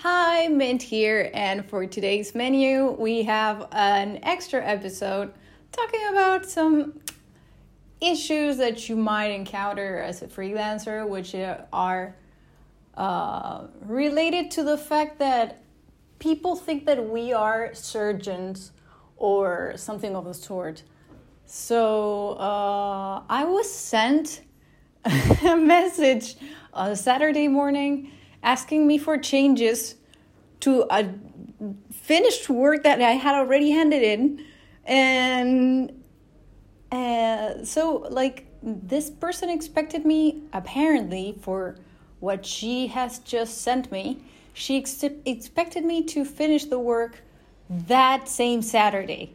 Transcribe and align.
Hi, 0.00 0.48
Mint 0.48 0.82
here, 0.82 1.30
and 1.32 1.64
for 1.64 1.86
today's 1.86 2.34
menu, 2.34 2.90
we 2.98 3.22
have 3.22 3.66
an 3.72 4.18
extra 4.22 4.62
episode 4.62 5.32
talking 5.72 6.06
about 6.10 6.44
some 6.44 7.00
issues 8.02 8.58
that 8.58 8.90
you 8.90 8.96
might 8.96 9.28
encounter 9.28 9.98
as 10.00 10.20
a 10.20 10.26
freelancer, 10.26 11.08
which 11.08 11.34
are 11.72 12.14
uh, 12.94 13.68
related 13.86 14.50
to 14.50 14.64
the 14.64 14.76
fact 14.76 15.18
that 15.18 15.62
people 16.18 16.56
think 16.56 16.84
that 16.84 17.08
we 17.08 17.32
are 17.32 17.70
surgeons 17.72 18.72
or 19.16 19.72
something 19.76 20.14
of 20.14 20.26
the 20.26 20.34
sort. 20.34 20.82
So 21.46 22.32
uh, 22.32 23.22
I 23.30 23.46
was 23.46 23.72
sent 23.72 24.42
a 25.06 25.56
message 25.56 26.36
on 26.74 26.94
Saturday 26.96 27.48
morning 27.48 28.12
asking 28.46 28.86
me 28.86 28.96
for 28.96 29.18
changes 29.18 29.96
to 30.60 30.86
a 30.88 31.12
finished 31.92 32.48
work 32.48 32.84
that 32.84 33.02
I 33.02 33.12
had 33.12 33.34
already 33.34 33.70
handed 33.72 34.02
in. 34.02 34.44
And 34.84 36.02
uh, 36.92 37.64
so, 37.64 38.06
like, 38.08 38.46
this 38.62 39.10
person 39.10 39.50
expected 39.50 40.06
me, 40.06 40.42
apparently, 40.52 41.36
for 41.42 41.76
what 42.20 42.46
she 42.46 42.86
has 42.86 43.18
just 43.18 43.62
sent 43.62 43.90
me, 43.90 44.18
she 44.54 44.78
ex- 44.78 45.04
expected 45.24 45.84
me 45.84 46.04
to 46.04 46.24
finish 46.24 46.64
the 46.66 46.78
work 46.78 47.22
that 47.68 48.28
same 48.28 48.62
Saturday. 48.62 49.34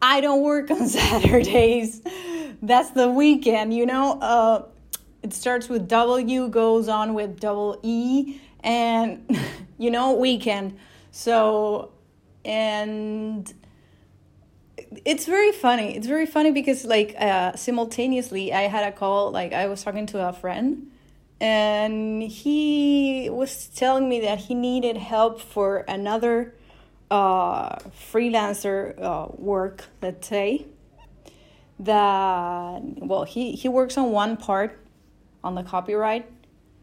I 0.00 0.20
don't 0.20 0.42
work 0.42 0.70
on 0.70 0.86
Saturdays. 1.00 2.02
That's 2.62 2.90
the 2.90 3.10
weekend, 3.10 3.74
you 3.74 3.84
know? 3.84 4.20
Uh, 4.20 4.62
it 5.26 5.34
starts 5.34 5.68
with 5.68 5.88
W, 5.88 6.48
goes 6.48 6.88
on 6.88 7.12
with 7.14 7.40
double 7.40 7.80
E, 7.82 8.40
and 8.60 9.28
you 9.78 9.90
know, 9.90 10.12
weekend. 10.12 10.78
So, 11.10 11.90
and 12.44 13.52
it's 15.04 15.26
very 15.26 15.52
funny. 15.52 15.96
It's 15.96 16.06
very 16.06 16.26
funny 16.26 16.52
because, 16.52 16.84
like, 16.84 17.16
uh, 17.18 17.56
simultaneously, 17.56 18.52
I 18.52 18.62
had 18.62 18.86
a 18.86 18.92
call, 18.92 19.32
like, 19.32 19.52
I 19.52 19.66
was 19.66 19.82
talking 19.82 20.06
to 20.06 20.28
a 20.28 20.32
friend, 20.32 20.92
and 21.40 22.22
he 22.22 23.28
was 23.30 23.66
telling 23.68 24.08
me 24.08 24.20
that 24.20 24.38
he 24.38 24.54
needed 24.54 24.96
help 24.96 25.40
for 25.40 25.78
another 25.88 26.54
uh, 27.10 27.76
freelancer 28.12 29.00
uh, 29.00 29.26
work, 29.36 29.86
let's 30.00 30.28
say. 30.28 30.66
That, 31.80 32.80
well, 32.98 33.24
he, 33.24 33.52
he 33.52 33.68
works 33.68 33.98
on 33.98 34.10
one 34.10 34.38
part 34.38 34.85
on 35.46 35.54
the 35.54 35.62
copyright 35.62 36.30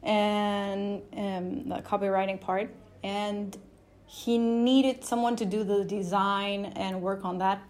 and 0.02 1.02
um, 1.16 1.70
the 1.70 1.82
copywriting 1.82 2.40
part. 2.40 2.70
And 3.04 3.58
he 4.06 4.38
needed 4.38 5.04
someone 5.04 5.36
to 5.38 5.46
do 5.46 5.64
the 5.64 5.84
design 5.84 6.66
and 6.76 7.02
work 7.02 7.26
on 7.26 7.40
that 7.40 7.62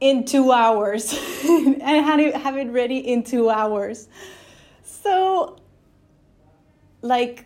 in 0.00 0.24
two 0.24 0.52
hours. 0.52 1.12
And 1.48 2.04
had 2.04 2.20
it, 2.20 2.34
have 2.34 2.56
it 2.56 2.68
ready 2.70 2.98
in 2.98 3.22
two 3.22 3.48
hours. 3.48 4.08
So 4.82 5.58
like 7.02 7.44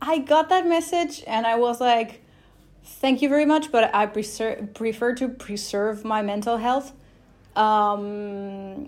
i 0.00 0.18
got 0.18 0.48
that 0.48 0.66
message 0.66 1.22
and 1.26 1.46
i 1.46 1.56
was 1.56 1.80
like 1.80 2.22
thank 2.84 3.22
you 3.22 3.28
very 3.28 3.44
much 3.44 3.72
but 3.72 3.94
i 3.94 4.06
prefer, 4.06 4.56
prefer 4.74 5.14
to 5.14 5.28
preserve 5.28 6.04
my 6.04 6.22
mental 6.22 6.56
health 6.56 6.92
um, 7.54 8.86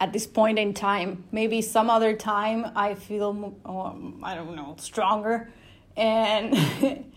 at 0.00 0.12
this 0.12 0.26
point 0.26 0.58
in 0.58 0.74
time. 0.74 1.24
Maybe 1.32 1.62
some 1.62 1.90
other 1.90 2.14
time 2.14 2.70
I 2.74 2.94
feel, 2.94 3.56
um, 3.64 4.20
I 4.22 4.34
don't 4.34 4.54
know, 4.54 4.76
stronger, 4.78 5.50
and, 5.96 6.54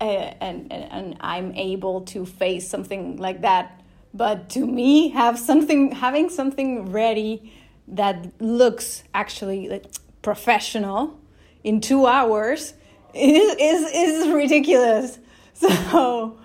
and 0.00 0.36
and 0.40 0.72
and 0.72 1.16
I'm 1.20 1.54
able 1.54 2.02
to 2.02 2.26
face 2.26 2.68
something 2.68 3.16
like 3.16 3.42
that. 3.42 3.82
But 4.12 4.48
to 4.50 4.66
me, 4.66 5.10
have 5.10 5.38
something, 5.38 5.92
having 5.92 6.30
something 6.30 6.90
ready 6.90 7.52
that 7.88 8.40
looks 8.40 9.04
actually 9.14 9.68
like 9.68 9.86
professional 10.22 11.18
in 11.64 11.80
two 11.80 12.06
hours 12.06 12.74
is 13.14 13.56
is 13.58 13.90
is 13.94 14.28
ridiculous. 14.28 15.18
So. 15.60 16.38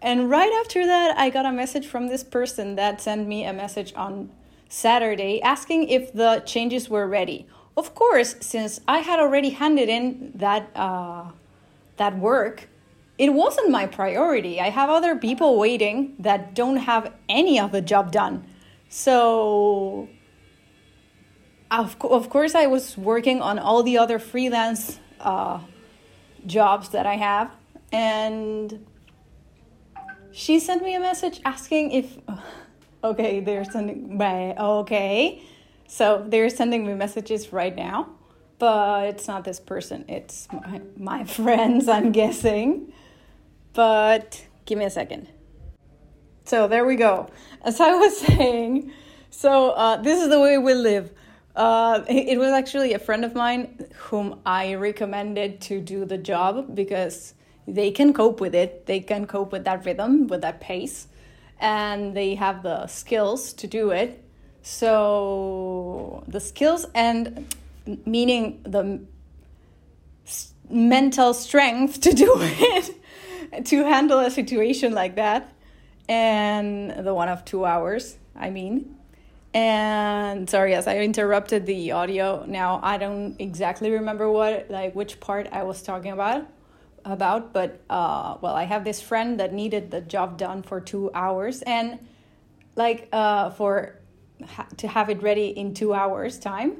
And 0.00 0.28
right 0.28 0.52
after 0.64 0.84
that, 0.84 1.16
I 1.16 1.30
got 1.30 1.46
a 1.46 1.52
message 1.52 1.86
from 1.86 2.08
this 2.08 2.24
person 2.24 2.74
that 2.74 3.00
sent 3.00 3.28
me 3.28 3.44
a 3.44 3.52
message 3.52 3.92
on 3.94 4.30
Saturday 4.72 5.38
asking 5.42 5.90
if 5.90 6.14
the 6.14 6.42
changes 6.46 6.88
were 6.88 7.06
ready. 7.06 7.46
Of 7.76 7.94
course, 7.94 8.36
since 8.40 8.80
I 8.88 9.00
had 9.00 9.20
already 9.20 9.50
handed 9.50 9.90
in 9.90 10.32
that 10.36 10.70
uh, 10.74 11.30
that 11.98 12.18
work, 12.18 12.70
it 13.18 13.34
wasn't 13.34 13.70
my 13.70 13.84
priority. 13.86 14.60
I 14.60 14.70
have 14.70 14.88
other 14.88 15.14
people 15.16 15.58
waiting 15.58 16.14
that 16.18 16.54
don't 16.54 16.78
have 16.78 17.12
any 17.28 17.60
of 17.60 17.70
the 17.70 17.82
job 17.82 18.12
done. 18.12 18.46
So, 18.88 20.08
of, 21.70 21.96
of 22.00 22.30
course, 22.30 22.54
I 22.54 22.66
was 22.66 22.96
working 22.96 23.42
on 23.42 23.58
all 23.58 23.82
the 23.82 23.98
other 23.98 24.18
freelance 24.18 24.98
uh, 25.20 25.60
jobs 26.46 26.88
that 26.90 27.04
I 27.04 27.16
have. 27.16 27.50
And 27.92 28.86
she 30.32 30.58
sent 30.58 30.82
me 30.82 30.94
a 30.94 31.00
message 31.00 31.42
asking 31.44 31.92
if 31.92 32.16
okay, 33.02 33.40
they're 33.40 33.64
sending 33.64 34.16
by 34.16 34.54
okay. 34.58 35.42
So 35.86 36.24
they're 36.26 36.48
sending 36.48 36.86
me 36.86 36.94
messages 36.94 37.52
right 37.52 37.74
now, 37.74 38.10
but 38.58 39.06
it's 39.06 39.28
not 39.28 39.44
this 39.44 39.60
person. 39.60 40.04
It's 40.08 40.48
my, 40.52 40.80
my 40.96 41.24
friends, 41.38 41.88
I'm 41.88 42.12
guessing. 42.12 42.92
But 43.72 44.46
give 44.64 44.78
me 44.78 44.84
a 44.84 44.90
second. 44.90 45.28
So 46.44 46.68
there 46.68 46.84
we 46.84 46.96
go. 46.96 47.30
As 47.62 47.80
I 47.80 47.94
was 47.94 48.16
saying, 48.26 48.92
so 49.30 49.70
uh, 49.70 49.96
this 49.96 50.22
is 50.22 50.28
the 50.28 50.40
way 50.40 50.58
we 50.58 50.74
live. 50.74 51.12
Uh, 51.54 52.02
it 52.08 52.38
was 52.38 52.50
actually 52.50 52.94
a 52.94 52.98
friend 52.98 53.24
of 53.24 53.34
mine 53.34 53.86
whom 53.94 54.40
I 54.46 54.74
recommended 54.74 55.60
to 55.62 55.80
do 55.80 56.06
the 56.06 56.16
job 56.16 56.74
because 56.74 57.34
they 57.68 57.90
can 57.90 58.14
cope 58.14 58.40
with 58.40 58.54
it. 58.54 58.86
They 58.86 59.00
can 59.00 59.26
cope 59.26 59.52
with 59.52 59.64
that 59.64 59.84
rhythm, 59.84 60.28
with 60.28 60.40
that 60.40 60.60
pace 60.60 61.08
and 61.60 62.16
they 62.16 62.34
have 62.34 62.62
the 62.62 62.86
skills 62.86 63.52
to 63.54 63.66
do 63.66 63.90
it. 63.90 64.22
So 64.62 66.24
the 66.28 66.40
skills 66.40 66.86
and 66.94 67.54
meaning 68.06 68.60
the 68.64 69.00
mental 70.70 71.34
strength 71.34 72.00
to 72.00 72.12
do 72.12 72.34
it, 72.40 73.66
to 73.66 73.84
handle 73.84 74.20
a 74.20 74.30
situation 74.30 74.92
like 74.92 75.16
that, 75.16 75.52
and 76.08 77.04
the 77.04 77.14
one 77.14 77.28
of 77.28 77.44
two 77.44 77.64
hours, 77.64 78.16
I 78.36 78.50
mean. 78.50 78.96
And 79.54 80.48
sorry, 80.48 80.70
yes, 80.70 80.86
I 80.86 80.98
interrupted 80.98 81.66
the 81.66 81.92
audio. 81.92 82.44
Now 82.46 82.80
I 82.82 82.96
don't 82.96 83.36
exactly 83.38 83.90
remember 83.90 84.30
what, 84.30 84.70
like, 84.70 84.94
which 84.94 85.20
part 85.20 85.48
I 85.52 85.64
was 85.64 85.82
talking 85.82 86.12
about 86.12 86.46
about, 87.04 87.52
but 87.52 87.80
uh, 87.90 88.36
well, 88.40 88.54
I 88.54 88.64
have 88.64 88.84
this 88.84 89.00
friend 89.00 89.38
that 89.40 89.52
needed 89.52 89.90
the 89.90 90.00
job 90.00 90.38
done 90.38 90.62
for 90.62 90.80
two 90.80 91.10
hours, 91.14 91.62
and 91.62 91.98
like 92.76 93.08
uh, 93.12 93.50
for 93.50 94.00
ha- 94.46 94.68
to 94.78 94.88
have 94.88 95.10
it 95.10 95.22
ready 95.22 95.48
in 95.48 95.74
two 95.74 95.94
hours 95.94 96.38
time, 96.38 96.78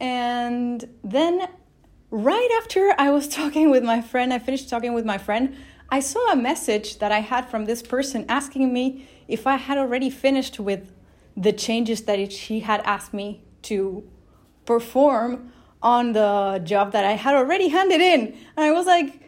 and 0.00 0.88
then 1.04 1.48
right 2.10 2.58
after 2.62 2.94
I 2.98 3.10
was 3.10 3.28
talking 3.40 3.70
with 3.70 3.84
my 3.84 4.00
friend, 4.00 4.32
I 4.32 4.38
finished 4.38 4.68
talking 4.68 4.94
with 4.94 5.04
my 5.04 5.18
friend. 5.18 5.56
I 5.92 6.00
saw 6.00 6.30
a 6.30 6.36
message 6.36 6.98
that 6.98 7.10
I 7.10 7.20
had 7.20 7.50
from 7.50 7.64
this 7.64 7.82
person 7.82 8.24
asking 8.28 8.72
me 8.72 9.08
if 9.26 9.46
I 9.46 9.56
had 9.56 9.76
already 9.76 10.08
finished 10.08 10.60
with 10.60 10.92
the 11.36 11.52
changes 11.52 12.02
that 12.02 12.32
she 12.32 12.60
had 12.60 12.80
asked 12.82 13.12
me 13.12 13.42
to 13.62 14.08
perform 14.66 15.52
on 15.82 16.12
the 16.12 16.60
job 16.64 16.92
that 16.92 17.04
I 17.04 17.12
had 17.12 17.34
already 17.34 17.68
handed 17.68 18.00
in. 18.00 18.36
And 18.56 18.64
I 18.64 18.70
was 18.72 18.86
like, 18.86 19.20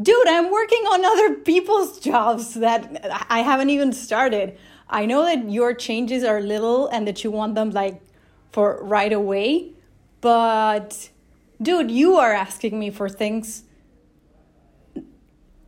dude, 0.00 0.28
I'm 0.28 0.50
working 0.50 0.84
on 0.86 1.04
other 1.04 1.34
people's 1.40 2.00
jobs 2.00 2.54
that 2.54 3.26
I 3.28 3.40
haven't 3.40 3.70
even 3.70 3.92
started. 3.92 4.58
I 4.88 5.06
know 5.06 5.24
that 5.24 5.50
your 5.50 5.74
changes 5.74 6.24
are 6.24 6.40
little 6.40 6.88
and 6.88 7.06
that 7.06 7.22
you 7.22 7.30
want 7.30 7.54
them 7.54 7.70
like 7.70 8.00
for 8.50 8.82
right 8.82 9.12
away, 9.12 9.72
but 10.20 11.10
dude, 11.62 11.90
you 11.90 12.16
are 12.16 12.32
asking 12.32 12.78
me 12.78 12.90
for 12.90 13.08
things 13.08 13.64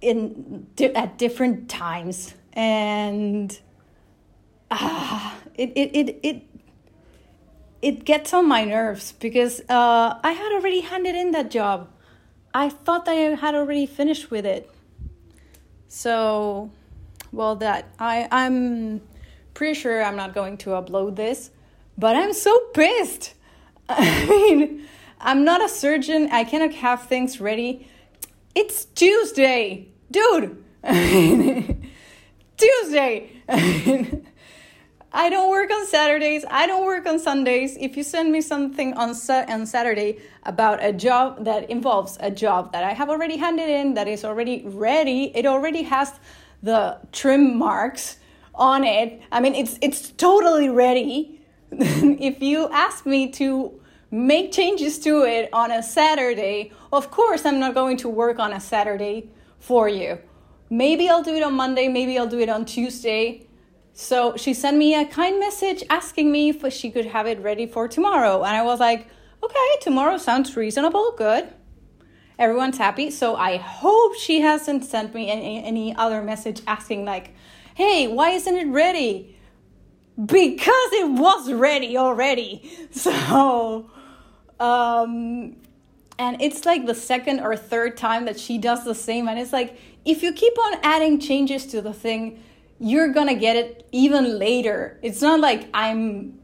in 0.00 0.66
at 0.96 1.16
different 1.16 1.68
times 1.68 2.34
and 2.54 3.60
ah, 4.70 5.36
it, 5.54 5.70
it, 5.76 5.96
it, 5.96 6.20
it 6.22 6.42
it 7.82 8.04
gets 8.04 8.32
on 8.32 8.48
my 8.48 8.64
nerves 8.64 9.12
because 9.12 9.60
uh, 9.68 10.18
I 10.22 10.32
had 10.32 10.52
already 10.52 10.80
handed 10.80 11.16
in 11.16 11.32
that 11.32 11.50
job 11.50 11.88
I 12.54 12.68
thought 12.68 13.04
that 13.06 13.12
I 13.12 13.34
had 13.34 13.54
already 13.54 13.86
finished 13.86 14.30
with 14.30 14.44
it. 14.44 14.70
So, 15.88 16.70
well, 17.32 17.56
that 17.56 17.88
I 17.98 18.28
I'm 18.30 19.00
pretty 19.54 19.74
sure 19.74 20.02
I'm 20.02 20.16
not 20.16 20.34
going 20.34 20.56
to 20.58 20.70
upload 20.70 21.16
this, 21.16 21.50
but 21.98 22.16
I'm 22.16 22.32
so 22.32 22.58
pissed. 22.74 23.34
I 23.88 24.26
mean, 24.26 24.86
I'm 25.20 25.44
not 25.44 25.62
a 25.62 25.68
surgeon. 25.68 26.28
I 26.32 26.44
cannot 26.44 26.72
have 26.74 27.04
things 27.04 27.40
ready. 27.40 27.88
It's 28.54 28.84
Tuesday, 28.86 29.88
dude. 30.10 30.62
Tuesday. 32.56 33.30
I 35.14 35.28
don't 35.28 35.50
work 35.50 35.70
on 35.70 35.86
Saturdays. 35.86 36.42
I 36.50 36.66
don't 36.66 36.86
work 36.86 37.06
on 37.06 37.18
Sundays. 37.18 37.76
If 37.78 37.98
you 37.98 38.02
send 38.02 38.32
me 38.32 38.40
something 38.40 38.94
on 38.94 39.14
sa- 39.14 39.44
on 39.46 39.66
Saturday 39.66 40.18
about 40.44 40.82
a 40.82 40.90
job 40.90 41.44
that 41.44 41.68
involves 41.68 42.16
a 42.20 42.30
job 42.30 42.72
that 42.72 42.82
I 42.82 42.94
have 42.94 43.10
already 43.10 43.36
handed 43.36 43.68
in, 43.68 43.92
that 43.94 44.08
is 44.08 44.24
already 44.24 44.62
ready, 44.64 45.30
it 45.36 45.44
already 45.44 45.82
has 45.82 46.18
the 46.62 46.98
trim 47.12 47.58
marks 47.58 48.16
on 48.54 48.84
it. 48.84 49.20
I 49.30 49.40
mean, 49.40 49.54
it's 49.54 49.76
it's 49.82 50.10
totally 50.12 50.70
ready. 50.70 51.42
if 51.72 52.40
you 52.40 52.70
ask 52.70 53.04
me 53.04 53.30
to 53.32 53.78
make 54.10 54.50
changes 54.50 54.98
to 55.00 55.24
it 55.24 55.50
on 55.52 55.70
a 55.70 55.82
Saturday, 55.82 56.72
of 56.90 57.10
course 57.10 57.44
I'm 57.44 57.60
not 57.60 57.74
going 57.74 57.98
to 57.98 58.08
work 58.08 58.38
on 58.38 58.54
a 58.54 58.60
Saturday 58.60 59.28
for 59.58 59.90
you. 59.90 60.18
Maybe 60.70 61.10
I'll 61.10 61.22
do 61.22 61.34
it 61.34 61.42
on 61.42 61.52
Monday, 61.52 61.88
maybe 61.88 62.18
I'll 62.18 62.26
do 62.26 62.40
it 62.40 62.48
on 62.48 62.64
Tuesday 62.64 63.46
so 63.94 64.36
she 64.36 64.54
sent 64.54 64.76
me 64.76 64.94
a 64.94 65.04
kind 65.04 65.38
message 65.38 65.84
asking 65.90 66.32
me 66.32 66.48
if 66.50 66.72
she 66.72 66.90
could 66.90 67.06
have 67.06 67.26
it 67.26 67.40
ready 67.40 67.66
for 67.66 67.88
tomorrow. 67.88 68.42
And 68.42 68.56
I 68.56 68.62
was 68.62 68.80
like, 68.80 69.08
okay, 69.42 69.68
tomorrow 69.80 70.16
sounds 70.16 70.56
reasonable, 70.56 71.14
good. 71.16 71.48
Everyone's 72.38 72.78
happy. 72.78 73.10
So 73.10 73.36
I 73.36 73.58
hope 73.58 74.16
she 74.16 74.40
hasn't 74.40 74.84
sent 74.84 75.14
me 75.14 75.30
any, 75.30 75.62
any 75.62 75.94
other 75.94 76.22
message 76.22 76.62
asking, 76.66 77.04
like, 77.04 77.34
hey, 77.74 78.08
why 78.08 78.30
isn't 78.30 78.56
it 78.56 78.68
ready? 78.68 79.36
Because 80.16 80.92
it 80.92 81.10
was 81.10 81.52
ready 81.52 81.96
already. 81.96 82.70
So, 82.92 83.90
um, 84.60 85.56
and 86.18 86.40
it's 86.40 86.64
like 86.64 86.86
the 86.86 86.94
second 86.94 87.40
or 87.40 87.56
third 87.56 87.96
time 87.96 88.26
that 88.26 88.38
she 88.38 88.58
does 88.58 88.84
the 88.84 88.94
same. 88.94 89.28
And 89.28 89.38
it's 89.38 89.52
like, 89.52 89.78
if 90.04 90.22
you 90.22 90.32
keep 90.32 90.58
on 90.58 90.78
adding 90.82 91.18
changes 91.18 91.66
to 91.66 91.80
the 91.80 91.92
thing, 91.92 92.42
you're 92.82 93.12
gonna 93.12 93.36
get 93.36 93.54
it 93.56 93.86
even 93.92 94.38
later. 94.38 94.98
It's 95.02 95.22
not 95.22 95.38
like 95.38 95.68
I'm 95.72 96.38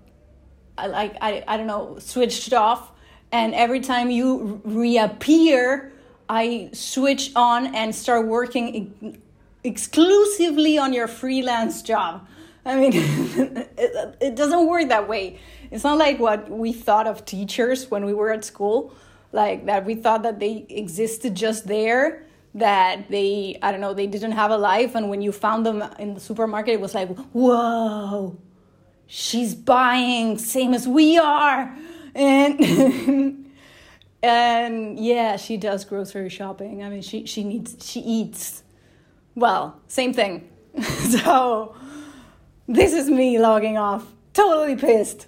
like 0.76 1.16
I, 1.20 1.42
I 1.48 1.56
don't 1.56 1.66
know 1.66 1.98
switched 1.98 2.52
off 2.52 2.92
and 3.32 3.54
every 3.54 3.80
time 3.80 4.10
you 4.10 4.60
reappear 4.64 5.92
I 6.28 6.70
switch 6.72 7.32
on 7.34 7.74
and 7.74 7.92
start 7.92 8.26
working 8.26 9.20
exclusively 9.64 10.78
on 10.78 10.92
your 10.92 11.08
freelance 11.08 11.82
job. 11.82 12.26
I 12.64 12.76
mean, 12.76 12.92
it, 12.94 14.16
it 14.20 14.36
doesn't 14.36 14.68
work 14.68 14.88
that 14.90 15.08
way. 15.08 15.40
It's 15.70 15.82
not 15.82 15.98
like 15.98 16.20
what 16.20 16.48
we 16.48 16.72
thought 16.72 17.06
of 17.08 17.24
teachers 17.24 17.90
when 17.90 18.04
we 18.04 18.14
were 18.14 18.30
at 18.30 18.44
school, 18.44 18.94
like 19.32 19.66
that 19.66 19.84
we 19.84 19.96
thought 19.96 20.22
that 20.22 20.38
they 20.38 20.66
existed 20.68 21.34
just 21.34 21.66
there 21.66 22.27
that 22.58 23.08
they 23.10 23.58
i 23.62 23.70
don't 23.70 23.80
know 23.80 23.94
they 23.94 24.06
didn't 24.06 24.32
have 24.32 24.50
a 24.50 24.56
life. 24.56 24.94
And 24.94 25.08
when 25.10 25.22
you 25.22 25.32
found 25.32 25.64
them 25.64 25.82
in 25.98 26.14
the 26.14 26.20
supermarket 26.20 26.74
it 26.74 26.80
was 26.80 26.94
like 26.94 27.08
whoa 27.32 28.36
she's 29.06 29.54
buying 29.54 30.38
same 30.38 30.74
as 30.74 30.86
we 30.86 31.18
are. 31.18 31.74
And 32.14 33.50
and 34.22 34.98
yeah 34.98 35.36
she 35.36 35.56
does 35.56 35.84
grocery 35.84 36.28
shopping. 36.28 36.82
I 36.82 36.88
mean 36.88 37.02
she 37.02 37.26
she 37.26 37.44
needs 37.44 37.76
she 37.84 38.00
eats. 38.00 38.62
Well 39.34 39.80
same 39.88 40.12
thing. 40.12 40.48
So 41.22 41.74
this 42.68 42.92
is 42.92 43.08
me 43.08 43.38
logging 43.38 43.78
off. 43.78 44.04
Totally 44.34 44.76
pissed 44.76 45.26